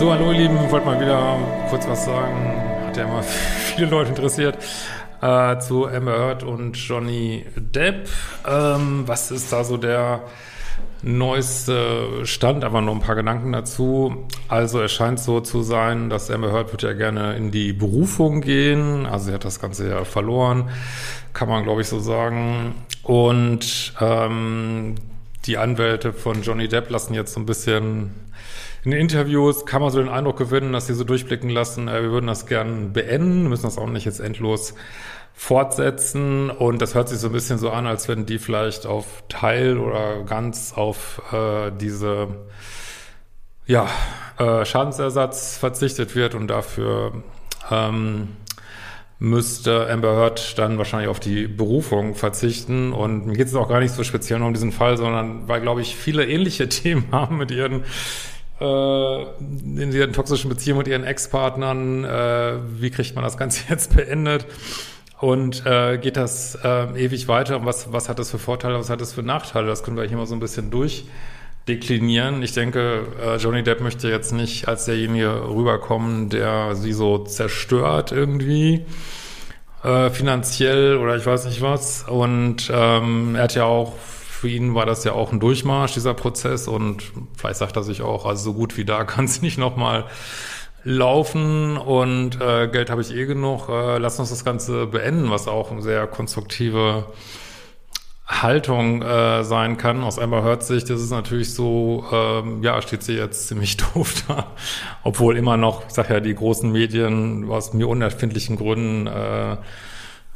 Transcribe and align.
So, 0.00 0.10
hallo 0.10 0.32
ihr 0.32 0.38
Lieben, 0.38 0.56
wollte 0.70 0.86
mal 0.86 0.98
wieder 0.98 1.36
kurz 1.68 1.86
was 1.86 2.06
sagen. 2.06 2.34
Hat 2.86 2.96
ja 2.96 3.04
immer 3.04 3.22
viele 3.76 3.86
Leute 3.90 4.08
interessiert. 4.08 4.56
Äh, 5.20 5.58
zu 5.58 5.86
Amber 5.86 6.18
Heard 6.18 6.42
und 6.42 6.74
Johnny 6.78 7.44
Depp. 7.54 8.08
Ähm, 8.48 9.02
was 9.04 9.30
ist 9.30 9.52
da 9.52 9.62
so 9.62 9.76
der 9.76 10.22
neueste 11.02 12.24
Stand? 12.24 12.64
Aber 12.64 12.80
noch 12.80 12.94
ein 12.94 13.02
paar 13.02 13.14
Gedanken 13.14 13.52
dazu. 13.52 14.26
Also 14.48 14.80
es 14.80 14.90
scheint 14.90 15.20
so 15.20 15.42
zu 15.42 15.60
sein, 15.60 16.08
dass 16.08 16.30
Amber 16.30 16.50
Heard 16.50 16.72
wird 16.72 16.80
ja 16.80 16.94
gerne 16.94 17.36
in 17.36 17.50
die 17.50 17.74
Berufung 17.74 18.40
gehen. 18.40 19.04
Also 19.04 19.26
sie 19.26 19.34
hat 19.34 19.44
das 19.44 19.60
Ganze 19.60 19.90
ja 19.90 20.04
verloren, 20.04 20.70
kann 21.34 21.50
man 21.50 21.62
glaube 21.62 21.82
ich 21.82 21.88
so 21.88 22.00
sagen. 22.00 22.74
Und 23.02 23.92
ähm, 24.00 24.94
die 25.44 25.58
Anwälte 25.58 26.14
von 26.14 26.40
Johnny 26.40 26.68
Depp 26.68 26.88
lassen 26.88 27.12
jetzt 27.12 27.34
so 27.34 27.40
ein 27.40 27.44
bisschen 27.44 28.14
in 28.84 28.92
Interviews 28.92 29.66
kann 29.66 29.82
man 29.82 29.90
so 29.90 29.98
den 29.98 30.08
Eindruck 30.08 30.38
gewinnen, 30.38 30.72
dass 30.72 30.86
sie 30.86 30.94
so 30.94 31.04
durchblicken 31.04 31.50
lassen, 31.50 31.88
äh, 31.88 32.02
wir 32.02 32.10
würden 32.10 32.26
das 32.26 32.46
gern 32.46 32.92
beenden, 32.92 33.48
müssen 33.48 33.64
das 33.64 33.78
auch 33.78 33.88
nicht 33.88 34.04
jetzt 34.04 34.20
endlos 34.20 34.74
fortsetzen. 35.34 36.50
Und 36.50 36.82
das 36.82 36.94
hört 36.94 37.08
sich 37.08 37.18
so 37.18 37.28
ein 37.28 37.32
bisschen 37.32 37.58
so 37.58 37.70
an, 37.70 37.86
als 37.86 38.08
wenn 38.08 38.26
die 38.26 38.38
vielleicht 38.38 38.86
auf 38.86 39.24
Teil 39.28 39.78
oder 39.78 40.22
ganz 40.24 40.72
auf 40.74 41.22
äh, 41.32 41.70
diese 41.78 42.28
ja, 43.66 43.88
äh, 44.38 44.64
Schadensersatz 44.64 45.56
verzichtet 45.56 46.14
wird 46.14 46.34
und 46.34 46.48
dafür 46.48 47.22
ähm, 47.70 48.36
müsste 49.18 49.88
Amber 49.88 50.16
Heard 50.16 50.58
dann 50.58 50.78
wahrscheinlich 50.78 51.08
auf 51.08 51.20
die 51.20 51.46
Berufung 51.46 52.14
verzichten. 52.14 52.92
Und 52.92 53.26
mir 53.26 53.36
geht 53.36 53.46
es 53.46 53.54
auch 53.54 53.68
gar 53.68 53.80
nicht 53.80 53.94
so 53.94 54.02
speziell 54.02 54.42
um 54.42 54.52
diesen 54.52 54.72
Fall, 54.72 54.96
sondern 54.96 55.46
weil, 55.46 55.60
glaube 55.60 55.82
ich, 55.82 55.94
viele 55.94 56.26
ähnliche 56.26 56.68
Themen 56.70 57.08
haben 57.12 57.36
mit 57.36 57.50
ihren 57.50 57.84
in 58.60 59.90
ihren 59.92 60.12
toxischen 60.12 60.50
Beziehungen 60.50 60.78
mit 60.78 60.88
ihren 60.88 61.04
Ex-Partnern. 61.04 62.04
Äh, 62.04 62.58
wie 62.78 62.90
kriegt 62.90 63.14
man 63.14 63.24
das 63.24 63.36
Ganze 63.38 63.64
jetzt 63.70 63.96
beendet? 63.96 64.46
Und 65.18 65.64
äh, 65.66 65.98
geht 65.98 66.16
das 66.16 66.58
äh, 66.62 67.04
ewig 67.04 67.28
weiter? 67.28 67.56
Und 67.56 67.66
was, 67.66 67.92
was 67.92 68.08
hat 68.08 68.18
das 68.18 68.30
für 68.30 68.38
Vorteile, 68.38 68.78
was 68.78 68.90
hat 68.90 69.00
das 69.00 69.12
für 69.12 69.22
Nachteile? 69.22 69.66
Das 69.66 69.82
können 69.82 69.96
wir 69.96 70.04
hier 70.04 70.16
mal 70.16 70.26
so 70.26 70.34
ein 70.34 70.40
bisschen 70.40 70.70
durchdeklinieren. 70.70 72.42
Ich 72.42 72.52
denke, 72.52 73.06
äh, 73.22 73.36
Johnny 73.36 73.62
Depp 73.62 73.80
möchte 73.80 74.08
jetzt 74.08 74.32
nicht 74.32 74.68
als 74.68 74.86
derjenige 74.86 75.48
rüberkommen, 75.48 76.28
der 76.28 76.74
sie 76.74 76.92
so 76.92 77.18
zerstört 77.18 78.12
irgendwie 78.12 78.84
äh, 79.82 80.10
finanziell 80.10 80.96
oder 80.96 81.16
ich 81.16 81.24
weiß 81.24 81.46
nicht 81.46 81.62
was. 81.62 82.04
Und 82.08 82.70
ähm, 82.72 83.34
er 83.36 83.42
hat 83.44 83.54
ja 83.54 83.64
auch 83.64 83.94
für 84.40 84.48
ihn 84.48 84.74
war 84.74 84.86
das 84.86 85.04
ja 85.04 85.12
auch 85.12 85.32
ein 85.32 85.40
Durchmarsch, 85.40 85.92
dieser 85.92 86.14
Prozess. 86.14 86.66
Und 86.66 87.12
vielleicht 87.36 87.58
sagt 87.58 87.76
er 87.76 87.82
sich 87.82 88.00
auch, 88.00 88.24
also 88.24 88.42
so 88.42 88.54
gut 88.54 88.78
wie 88.78 88.86
da 88.86 89.04
kann 89.04 89.26
es 89.26 89.42
nicht 89.42 89.58
nochmal 89.58 90.06
laufen 90.82 91.76
und 91.76 92.40
äh, 92.40 92.66
Geld 92.68 92.88
habe 92.88 93.02
ich 93.02 93.14
eh 93.14 93.26
genug. 93.26 93.68
Äh, 93.68 93.98
lass 93.98 94.18
uns 94.18 94.30
das 94.30 94.42
Ganze 94.42 94.86
beenden, 94.86 95.30
was 95.30 95.46
auch 95.46 95.70
eine 95.70 95.82
sehr 95.82 96.06
konstruktive 96.06 97.04
Haltung 98.26 99.02
äh, 99.02 99.44
sein 99.44 99.76
kann. 99.76 100.02
Aus 100.02 100.18
einmal 100.18 100.42
hört 100.42 100.62
sich, 100.62 100.84
das 100.84 101.02
ist 101.02 101.10
natürlich 101.10 101.52
so, 101.52 102.06
ähm, 102.10 102.62
ja, 102.62 102.80
steht 102.80 103.02
sie 103.02 103.16
jetzt 103.16 103.46
ziemlich 103.46 103.76
doof 103.94 104.24
da. 104.26 104.46
Obwohl 105.02 105.36
immer 105.36 105.58
noch, 105.58 105.86
ich 105.86 105.92
sag 105.92 106.08
ja, 106.08 106.20
die 106.20 106.34
großen 106.34 106.72
Medien 106.72 107.50
aus 107.50 107.74
mir 107.74 107.86
unerfindlichen 107.86 108.56
Gründen 108.56 109.06
äh, 109.06 109.58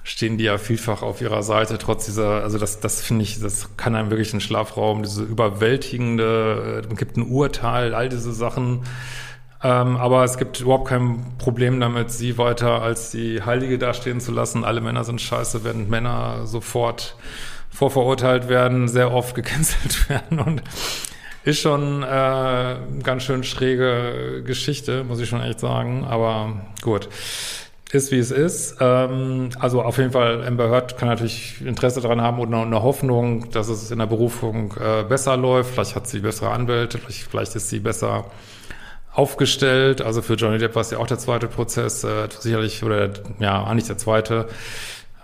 stehen 0.04 0.37
die 0.37 0.44
ja 0.44 0.59
vielfach 0.59 1.03
auf 1.03 1.22
ihrer 1.22 1.42
Seite, 1.42 1.78
trotz 1.78 2.04
dieser, 2.04 2.42
also 2.42 2.59
das, 2.59 2.78
das 2.78 3.00
finde 3.00 3.22
ich, 3.22 3.41
das 3.41 3.76
kann 3.78 3.97
einem 3.97 4.10
wirklich 4.10 4.32
einen 4.32 4.42
Schlafraum, 4.42 5.03
diese 5.03 5.22
überwältigende, 5.22 6.84
äh, 6.88 6.94
gibt 6.94 7.16
ein 7.16 7.26
Urteil, 7.26 7.94
all 7.94 8.10
diese 8.10 8.34
Sachen. 8.34 8.82
Ähm, 9.62 9.97
aber 9.97 10.22
es 10.25 10.37
gibt 10.37 10.60
überhaupt 10.60 10.88
kein 10.88 11.25
Problem 11.38 11.81
damit, 11.81 12.10
sie 12.10 12.37
weiter 12.37 12.82
als 12.82 13.12
die 13.12 13.41
Heilige 13.43 13.78
dastehen 13.78 14.20
zu 14.20 14.31
lassen. 14.31 14.62
Alle 14.62 14.82
Männer 14.82 15.04
sind 15.04 15.22
scheiße, 15.22 15.64
während 15.64 15.88
Männer 15.88 16.47
sofort 16.47 17.16
vorverurteilt 17.70 18.50
werden, 18.50 18.88
sehr 18.88 19.10
oft 19.10 19.34
gecancelt 19.34 20.10
werden 20.10 20.38
und 20.38 20.62
ist 21.44 21.60
schon 21.60 22.03
äh, 22.03 22.76
ganz 23.03 23.22
schön 23.22 23.43
schräge 23.43 24.43
Geschichte, 24.47 25.03
muss 25.04 25.20
ich 25.20 25.31
schon 25.31 25.43
echt 25.43 25.60
sagen. 25.60 26.04
Aber 26.04 26.60
gut 26.82 27.09
ist, 27.92 28.10
wie 28.10 28.18
es 28.18 28.30
ist. 28.30 28.76
Ähm, 28.80 29.50
also 29.58 29.82
auf 29.82 29.98
jeden 29.98 30.12
Fall, 30.12 30.46
Amber 30.46 30.68
Heard 30.70 30.96
kann 30.98 31.08
natürlich 31.08 31.60
Interesse 31.64 32.00
daran 32.00 32.20
haben 32.20 32.40
und 32.40 32.52
eine 32.52 32.82
Hoffnung, 32.82 33.50
dass 33.50 33.68
es 33.68 33.90
in 33.90 33.98
der 33.98 34.06
Berufung 34.06 34.74
äh, 34.80 35.04
besser 35.04 35.36
läuft. 35.36 35.74
Vielleicht 35.74 35.94
hat 35.94 36.08
sie 36.08 36.20
bessere 36.20 36.50
Anwälte, 36.50 36.98
vielleicht, 36.98 37.22
vielleicht 37.22 37.54
ist 37.56 37.68
sie 37.68 37.80
besser 37.80 38.26
aufgestellt. 39.12 40.02
Also 40.02 40.22
für 40.22 40.34
Johnny 40.34 40.58
Depp 40.58 40.74
war 40.74 40.82
es 40.82 40.90
ja 40.90 40.98
auch 40.98 41.06
der 41.06 41.18
zweite 41.18 41.46
Prozess, 41.46 42.04
äh, 42.04 42.28
sicherlich, 42.38 42.82
oder 42.82 43.10
ja, 43.38 43.62
eigentlich 43.64 43.86
der 43.86 43.98
zweite. 43.98 44.48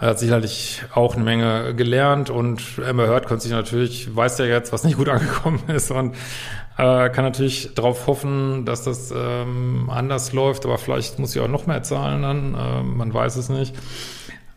Er 0.01 0.09
hat 0.09 0.19
sicherlich 0.19 0.83
auch 0.95 1.15
eine 1.15 1.25
Menge 1.25 1.75
gelernt 1.75 2.31
und 2.31 2.63
Amber 2.85 3.07
Heard 3.07 3.27
konnte 3.27 3.43
sich 3.43 3.53
natürlich, 3.53 4.17
weiß 4.17 4.39
ja 4.39 4.47
jetzt, 4.47 4.73
was 4.73 4.83
nicht 4.83 4.97
gut 4.97 5.09
angekommen 5.11 5.63
ist 5.69 5.91
und 5.91 6.15
äh, 6.79 7.11
kann 7.11 7.25
natürlich 7.25 7.75
darauf 7.75 8.07
hoffen, 8.07 8.65
dass 8.65 8.85
das 8.85 9.13
ähm, 9.15 9.91
anders 9.91 10.33
läuft, 10.33 10.65
aber 10.65 10.79
vielleicht 10.79 11.19
muss 11.19 11.33
sie 11.33 11.41
auch 11.41 11.49
noch 11.49 11.67
mehr 11.67 11.83
zahlen 11.83 12.23
dann, 12.23 12.55
äh, 12.55 12.83
man 12.83 13.13
weiß 13.13 13.37
es 13.37 13.51
nicht. 13.51 13.75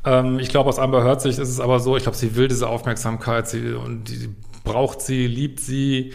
Ähm, 0.06 0.40
ich 0.40 0.48
glaube, 0.48 0.70
aus 0.70 0.80
Amber 0.80 1.04
Heard 1.04 1.22
Sicht 1.22 1.40
ist 1.40 1.50
es 1.50 1.60
aber 1.60 1.82
so, 1.82 1.98
ich 1.98 2.04
glaube, 2.04 2.18
sie 2.18 2.38
will 2.38 2.48
diese 2.48 2.70
Aufmerksamkeit, 2.70 3.50
sie, 3.50 3.74
und 3.74 4.06
die 4.06 4.30
braucht 4.64 5.02
sie, 5.02 5.28
liebt 5.28 5.60
sie, 5.60 6.14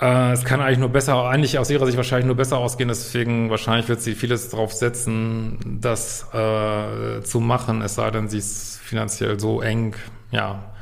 äh, 0.00 0.32
es 0.32 0.44
kann 0.44 0.60
eigentlich 0.60 0.78
nur 0.78 0.88
besser, 0.88 1.24
eigentlich 1.24 1.58
aus 1.58 1.70
ihrer 1.70 1.86
Sicht 1.86 1.96
wahrscheinlich 1.96 2.26
nur 2.26 2.36
besser 2.36 2.58
ausgehen, 2.58 2.88
deswegen 2.88 3.50
wahrscheinlich 3.50 3.88
wird 3.88 4.00
sie 4.00 4.14
vieles 4.14 4.48
drauf 4.48 4.72
setzen, 4.72 5.58
das 5.80 6.26
äh, 6.32 7.22
zu 7.22 7.40
machen, 7.40 7.82
es 7.82 7.96
sei 7.96 8.10
denn, 8.10 8.28
sie 8.28 8.38
ist 8.38 8.78
finanziell 8.82 9.38
so 9.38 9.60
eng, 9.60 9.94
ja, 10.30 10.72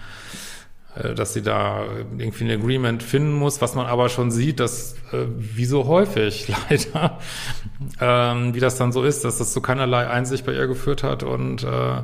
äh, 0.95 1.15
dass 1.15 1.35
sie 1.35 1.43
da 1.43 1.85
irgendwie 2.17 2.45
ein 2.45 2.61
Agreement 2.61 3.03
finden 3.03 3.33
muss, 3.33 3.61
was 3.61 3.75
man 3.75 3.87
aber 3.87 4.09
schon 4.09 4.31
sieht, 4.31 4.61
dass 4.61 4.95
äh, 5.13 5.27
wie 5.37 5.65
so 5.65 5.87
häufig 5.87 6.49
leider, 6.71 7.19
ähm, 8.01 8.55
wie 8.55 8.61
das 8.61 8.77
dann 8.77 8.93
so 8.93 9.03
ist, 9.03 9.25
dass 9.25 9.39
das 9.39 9.53
zu 9.53 9.61
keinerlei 9.61 10.07
Einsicht 10.09 10.47
bei 10.47 10.53
ihr 10.53 10.67
geführt 10.67 11.03
hat 11.03 11.23
und 11.23 11.65
äh, 11.65 12.03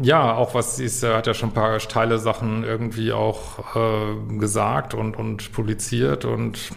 ja, 0.00 0.34
auch 0.34 0.54
was 0.54 0.76
sie 0.76 0.84
ist, 0.84 1.02
hat 1.02 1.26
ja 1.26 1.34
schon 1.34 1.50
ein 1.50 1.54
paar 1.54 1.80
steile 1.80 2.18
Sachen 2.18 2.64
irgendwie 2.64 3.12
auch 3.12 3.76
äh, 3.76 4.38
gesagt 4.38 4.94
und, 4.94 5.16
und 5.16 5.52
publiziert 5.52 6.24
und 6.24 6.70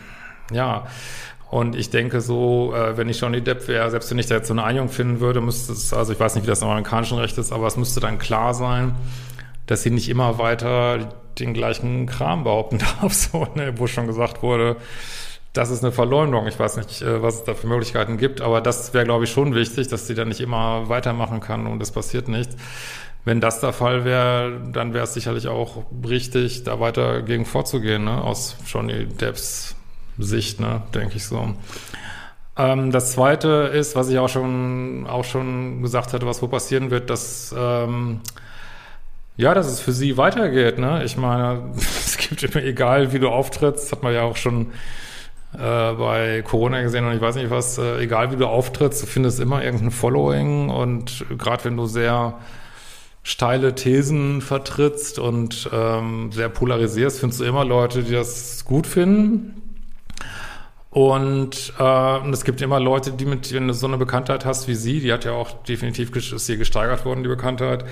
ja, 0.51 0.87
und 1.51 1.75
ich 1.75 1.89
denke 1.89 2.21
so, 2.21 2.73
äh, 2.73 2.97
wenn 2.97 3.09
ich 3.09 3.19
Johnny 3.19 3.41
Depp 3.41 3.67
wäre, 3.67 3.91
selbst 3.91 4.09
wenn 4.09 4.17
ich 4.17 4.25
da 4.25 4.35
jetzt 4.35 4.47
so 4.47 4.53
eine 4.53 4.63
Einigung 4.63 4.89
finden 4.89 5.19
würde, 5.19 5.41
müsste 5.41 5.73
es, 5.73 5.93
also 5.93 6.13
ich 6.13 6.19
weiß 6.19 6.35
nicht, 6.35 6.45
wie 6.45 6.49
das 6.49 6.61
im 6.61 6.69
amerikanischen 6.69 7.17
Recht 7.17 7.37
ist, 7.37 7.51
aber 7.51 7.67
es 7.67 7.77
müsste 7.77 7.99
dann 7.99 8.17
klar 8.17 8.53
sein, 8.53 8.95
dass 9.67 9.83
sie 9.83 9.91
nicht 9.91 10.09
immer 10.09 10.39
weiter 10.39 11.09
den 11.39 11.53
gleichen 11.53 12.07
Kram 12.07 12.43
behaupten 12.43 12.79
darf, 13.01 13.13
so, 13.13 13.47
ne, 13.55 13.73
wo 13.77 13.85
schon 13.87 14.07
gesagt 14.07 14.41
wurde, 14.41 14.77
das 15.53 15.69
ist 15.69 15.83
eine 15.83 15.91
Verleumdung. 15.91 16.47
Ich 16.47 16.57
weiß 16.57 16.77
nicht, 16.77 17.01
äh, 17.01 17.21
was 17.21 17.35
es 17.35 17.43
da 17.43 17.53
für 17.53 17.67
Möglichkeiten 17.67 18.17
gibt, 18.17 18.41
aber 18.41 18.61
das 18.61 18.93
wäre, 18.93 19.05
glaube 19.05 19.25
ich, 19.25 19.31
schon 19.31 19.53
wichtig, 19.53 19.89
dass 19.89 20.07
sie 20.07 20.15
dann 20.15 20.29
nicht 20.29 20.39
immer 20.39 20.89
weitermachen 20.89 21.41
kann 21.41 21.67
und 21.67 21.81
es 21.81 21.91
passiert 21.91 22.27
nichts. 22.27 22.55
Wenn 23.23 23.39
das 23.39 23.59
der 23.59 23.73
Fall 23.73 24.03
wäre, 24.03 24.59
dann 24.71 24.93
wäre 24.93 25.03
es 25.03 25.13
sicherlich 25.13 25.47
auch 25.47 25.83
richtig, 26.07 26.63
da 26.63 26.79
weiter 26.79 27.21
gegen 27.21 27.45
vorzugehen, 27.45 28.05
ne? 28.05 28.23
aus 28.23 28.57
Johnny 28.65 29.05
Depps 29.05 29.75
Sicht, 30.17 30.59
ne? 30.59 30.81
denke 30.93 31.17
ich 31.17 31.25
so. 31.25 31.53
Ähm, 32.57 32.91
das 32.91 33.13
zweite 33.13 33.71
ist, 33.73 33.95
was 33.95 34.09
ich 34.09 34.17
auch 34.17 34.29
schon, 34.29 35.05
auch 35.07 35.23
schon 35.23 35.81
gesagt 35.81 36.13
hatte, 36.13 36.25
was 36.25 36.41
wo 36.41 36.47
passieren 36.47 36.91
wird, 36.91 37.09
dass, 37.09 37.55
ähm, 37.57 38.21
ja, 39.37 39.53
dass 39.53 39.67
es 39.67 39.79
für 39.79 39.93
sie 39.93 40.17
weitergeht, 40.17 40.77
ne? 40.77 41.03
Ich 41.03 41.15
meine, 41.15 41.71
es 41.77 42.17
gibt 42.17 42.43
immer, 42.43 42.63
egal 42.63 43.13
wie 43.13 43.19
du 43.19 43.29
auftrittst, 43.29 43.91
hat 43.91 44.03
man 44.03 44.13
ja 44.13 44.23
auch 44.23 44.35
schon 44.35 44.71
äh, 45.53 45.57
bei 45.57 46.43
Corona 46.45 46.81
gesehen 46.81 47.05
und 47.05 47.13
ich 47.13 47.21
weiß 47.21 47.35
nicht 47.35 47.49
was, 47.49 47.77
äh, 47.77 47.99
egal 48.01 48.31
wie 48.31 48.37
du 48.37 48.47
auftrittst, 48.47 49.03
du 49.03 49.07
findest 49.07 49.39
immer 49.39 49.63
irgendein 49.63 49.91
Following 49.91 50.69
und 50.69 51.25
gerade 51.37 51.65
wenn 51.65 51.77
du 51.77 51.85
sehr 51.85 52.37
steile 53.23 53.75
Thesen 53.75 54.41
vertrittst 54.41 55.19
und 55.19 55.69
ähm, 55.71 56.31
sehr 56.31 56.49
polarisierst, 56.49 57.19
findest 57.19 57.41
du 57.41 57.45
immer 57.45 57.65
Leute, 57.65 58.03
die 58.03 58.13
das 58.13 58.65
gut 58.65 58.87
finden. 58.87 59.61
Und, 60.91 61.71
äh, 61.79 62.29
es 62.31 62.43
gibt 62.43 62.61
immer 62.61 62.77
Leute, 62.81 63.13
die 63.13 63.25
mit, 63.25 63.53
wenn 63.53 63.65
du 63.65 63.73
so 63.73 63.87
eine 63.87 63.97
Bekanntheit 63.97 64.43
hast 64.43 64.67
wie 64.67 64.75
sie, 64.75 64.99
die 64.99 65.13
hat 65.13 65.23
ja 65.23 65.31
auch 65.31 65.63
definitiv 65.63 66.13
ist 66.13 66.47
hier 66.47 66.57
gesteigert 66.57 67.05
worden, 67.05 67.23
die 67.23 67.29
Bekanntheit, 67.29 67.85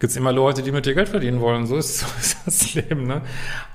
gibt 0.00 0.10
es 0.10 0.16
immer 0.16 0.32
Leute, 0.32 0.62
die 0.62 0.72
mit 0.72 0.84
dir 0.84 0.94
Geld 0.94 1.10
verdienen 1.10 1.40
wollen. 1.40 1.66
So 1.66 1.76
ist, 1.76 1.98
so 2.00 2.06
ist 2.18 2.38
das 2.44 2.74
Leben, 2.74 3.06
ne? 3.06 3.22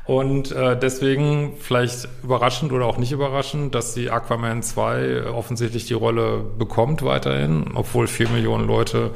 Und 0.04 0.52
äh, 0.52 0.78
deswegen 0.78 1.54
vielleicht 1.58 2.10
überraschend 2.22 2.74
oder 2.74 2.86
auch 2.86 2.98
nicht 2.98 3.14
überraschend, 3.14 3.74
dass 3.74 3.94
die 3.94 4.12
Aquaman 4.12 4.62
2 4.62 5.28
offensichtlich 5.28 5.86
die 5.86 5.94
Rolle 5.94 6.44
bekommt 6.58 7.02
weiterhin, 7.02 7.72
obwohl 7.76 8.08
vier 8.08 8.28
Millionen 8.28 8.68
Leute 8.68 9.12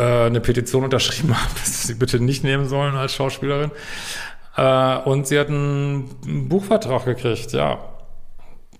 eine 0.00 0.40
Petition 0.40 0.84
unterschrieben 0.84 1.36
haben, 1.36 1.54
dass 1.54 1.86
sie 1.86 1.94
bitte 1.94 2.20
nicht 2.20 2.44
nehmen 2.44 2.68
sollen 2.68 2.94
als 2.94 3.14
Schauspielerin. 3.14 3.70
Äh, 4.56 4.98
und 4.98 5.26
sie 5.26 5.38
hat 5.38 5.48
einen 5.48 6.48
Buchvertrag 6.48 7.04
gekriegt, 7.04 7.52
ja. 7.52 7.78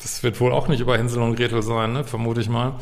Das 0.00 0.23
wird 0.23 0.41
wohl 0.41 0.53
auch 0.53 0.69
nicht 0.69 0.81
über 0.81 0.97
Hinsel 0.97 1.23
und 1.23 1.37
Gretel 1.37 1.62
sein, 1.62 1.93
ne? 1.93 2.05
vermute 2.05 2.41
ich 2.41 2.49
mal. 2.49 2.75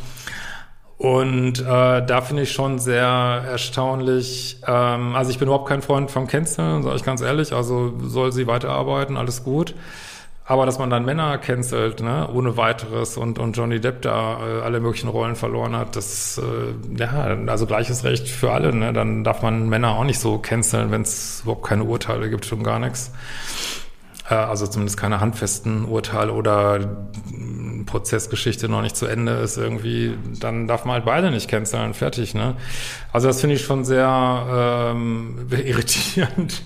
Und 0.97 1.61
äh, 1.61 1.65
da 1.65 2.21
finde 2.21 2.43
ich 2.43 2.53
schon 2.53 2.79
sehr 2.79 3.07
erstaunlich. 3.07 4.59
Ähm, 4.67 5.15
also 5.17 5.31
ich 5.31 5.39
bin 5.39 5.49
überhaupt 5.49 5.69
kein 5.69 5.81
Freund 5.81 6.11
vom 6.11 6.27
Canceln, 6.27 6.83
sage 6.83 6.97
ich 6.97 7.05
ganz 7.05 7.23
ehrlich. 7.23 7.55
Also 7.55 7.95
soll 8.01 8.33
sie 8.33 8.47
weiterarbeiten, 8.47 9.17
alles 9.17 9.43
gut. 9.43 9.75
Aber 10.51 10.67
dass 10.67 10.81
man 10.81 10.91
dann 10.91 11.05
Männer 11.05 11.39
cancelt, 11.39 12.01
ne, 12.01 12.29
ohne 12.29 12.57
weiteres 12.57 13.17
und, 13.17 13.39
und 13.39 13.57
Johnny 13.57 13.79
Depp 13.79 14.03
da 14.03 14.41
äh, 14.41 14.63
alle 14.63 14.81
möglichen 14.81 15.09
Rollen 15.09 15.37
verloren 15.37 15.77
hat, 15.77 15.95
das, 15.95 16.39
äh, 16.39 16.99
ja, 16.99 17.39
also 17.47 17.67
gleiches 17.67 18.03
Recht 18.03 18.29
für 18.29 18.51
alle, 18.51 18.75
ne, 18.75 18.93
dann 18.93 19.23
darf 19.23 19.43
man 19.43 19.69
Männer 19.69 19.91
auch 19.91 20.03
nicht 20.03 20.19
so 20.19 20.39
canceln, 20.39 20.91
wenn 20.91 21.03
es 21.03 21.43
überhaupt 21.45 21.65
keine 21.65 21.85
Urteile 21.85 22.29
gibt, 22.29 22.47
schon 22.47 22.65
gar 22.65 22.81
nichts. 22.81 23.13
Äh, 24.29 24.35
also 24.35 24.67
zumindest 24.67 24.99
keine 24.99 25.21
handfesten 25.21 25.85
Urteile 25.85 26.33
oder 26.33 26.97
Prozessgeschichte 27.87 28.69
noch 28.69 28.83
nicht 28.83 28.97
zu 28.97 29.07
Ende 29.07 29.35
ist 29.35 29.57
irgendwie, 29.57 30.19
dann 30.41 30.67
darf 30.67 30.85
man 30.85 30.95
halt 30.95 31.05
beide 31.05 31.31
nicht 31.31 31.49
canceln, 31.49 31.95
fertig, 31.95 32.35
ne. 32.35 32.57
Also 33.13 33.29
das 33.29 33.41
finde 33.41 33.55
ich 33.55 33.63
schon 33.63 33.85
sehr 33.85 34.91
ähm, 34.93 35.47
irritierend, 35.65 36.61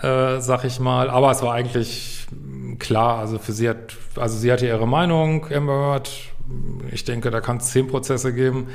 äh, 0.00 0.40
sag 0.40 0.64
ich 0.64 0.80
mal. 0.80 1.10
Aber 1.10 1.30
es 1.30 1.42
war 1.42 1.52
eigentlich 1.52 2.21
klar, 2.82 3.18
also 3.18 3.38
für 3.38 3.52
sie 3.52 3.68
hat, 3.68 3.96
also 4.16 4.36
sie 4.36 4.52
hatte 4.52 4.66
ihre 4.66 4.86
Meinung, 4.86 5.46
Amber 5.50 5.92
Heard. 5.92 6.10
Ich 6.90 7.04
denke, 7.04 7.30
da 7.30 7.40
kann 7.40 7.56
es 7.58 7.70
zehn 7.70 7.86
Prozesse 7.86 8.34
geben. 8.34 8.68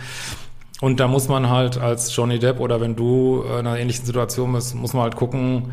Und 0.81 0.99
da 0.99 1.07
muss 1.07 1.27
man 1.27 1.49
halt 1.49 1.77
als 1.77 2.15
Johnny 2.15 2.39
Depp 2.39 2.59
oder 2.59 2.81
wenn 2.81 2.95
du 2.95 3.43
in 3.43 3.51
einer 3.51 3.77
ähnlichen 3.77 4.05
Situation 4.05 4.53
bist, 4.53 4.75
muss 4.75 4.93
man 4.93 5.03
halt 5.03 5.15
gucken, 5.15 5.71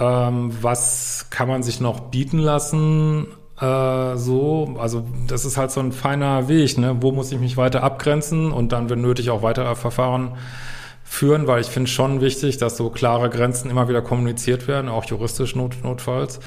ähm, 0.00 0.56
was 0.60 1.26
kann 1.30 1.48
man 1.48 1.62
sich 1.62 1.80
noch 1.80 2.00
bieten 2.00 2.38
lassen, 2.38 3.26
äh, 3.60 4.16
so. 4.16 4.76
Also 4.78 5.04
das 5.26 5.44
ist 5.44 5.56
halt 5.56 5.70
so 5.70 5.80
ein 5.80 5.92
feiner 5.92 6.48
Weg, 6.48 6.78
ne? 6.78 6.96
Wo 7.00 7.12
muss 7.12 7.32
ich 7.32 7.38
mich 7.38 7.56
weiter 7.56 7.82
abgrenzen 7.82 8.52
und 8.52 8.72
dann, 8.72 8.90
wenn 8.90 9.00
nötig, 9.00 9.30
auch 9.30 9.42
weitere 9.42 9.74
Verfahren 9.74 10.32
führen, 11.04 11.46
weil 11.46 11.60
ich 11.60 11.68
finde 11.68 11.90
schon 11.90 12.20
wichtig, 12.20 12.58
dass 12.58 12.76
so 12.76 12.90
klare 12.90 13.30
Grenzen 13.30 13.70
immer 13.70 13.88
wieder 13.88 14.02
kommuniziert 14.02 14.66
werden, 14.66 14.88
auch 14.88 15.04
juristisch 15.04 15.54
not, 15.54 15.76
notfalls. 15.82 16.40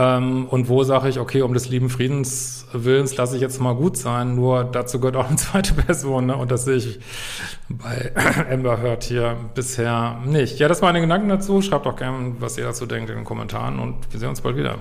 Ähm, 0.00 0.46
und 0.46 0.70
wo 0.70 0.82
sage 0.82 1.10
ich, 1.10 1.18
okay, 1.18 1.42
um 1.42 1.52
des 1.52 1.68
lieben 1.68 1.90
Friedens 1.90 2.66
Willens 2.72 3.14
lasse 3.18 3.36
ich 3.36 3.42
jetzt 3.42 3.60
mal 3.60 3.74
gut 3.74 3.98
sein, 3.98 4.34
nur 4.34 4.64
dazu 4.64 4.98
gehört 4.98 5.16
auch 5.16 5.28
eine 5.28 5.36
zweite 5.36 5.74
Person, 5.86 6.26
ne? 6.26 6.36
Und 6.36 6.50
das 6.50 6.64
sehe 6.64 6.76
ich 6.76 7.00
bei 7.68 8.10
Amber 8.50 8.80
Heard 8.80 9.04
hier 9.04 9.36
bisher 9.54 10.18
nicht. 10.24 10.58
Ja, 10.58 10.68
das 10.68 10.80
waren 10.80 10.94
meine 10.94 11.02
Gedanken 11.02 11.28
dazu. 11.28 11.60
Schreibt 11.60 11.86
auch 11.86 11.96
gerne, 11.96 12.34
was 12.38 12.56
ihr 12.56 12.64
dazu 12.64 12.86
denkt 12.86 13.10
in 13.10 13.16
den 13.16 13.24
Kommentaren 13.26 13.78
und 13.78 13.96
wir 14.10 14.18
sehen 14.18 14.30
uns 14.30 14.40
bald 14.40 14.56
wieder. 14.56 14.78